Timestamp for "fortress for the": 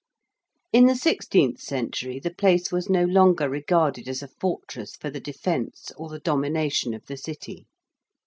4.27-5.19